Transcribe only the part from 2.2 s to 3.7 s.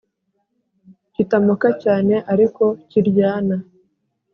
ariko kiryana